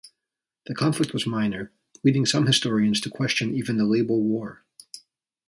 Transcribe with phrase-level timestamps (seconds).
[0.65, 1.71] The conflict was minor,
[2.03, 4.65] leading some historians to question even the label war.